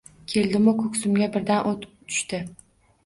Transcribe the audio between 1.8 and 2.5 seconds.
tushdi